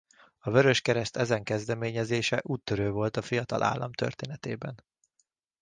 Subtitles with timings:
[0.39, 4.83] A Vöröskereszt ezen kezdeményezése úttörő volt a fiatal állam történetében.